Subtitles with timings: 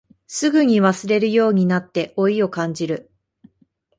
[0.25, 3.11] すぐに忘れるようになって老いを感じる